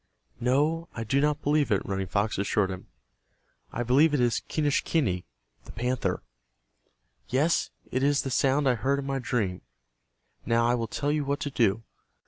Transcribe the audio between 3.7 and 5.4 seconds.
"I believe it is Quenischquney,